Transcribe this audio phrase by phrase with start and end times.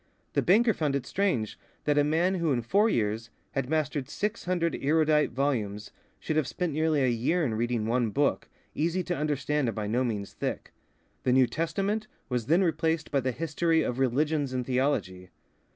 [0.33, 4.45] The banker found it strange that a man who in four years had mastered six
[4.45, 9.15] hundred erudite volumes, should have spent nearly a year in reading one book, easy to
[9.15, 10.73] understand and by no means thick.
[11.21, 15.29] The New Testament was then replaced by the history of religions and theology.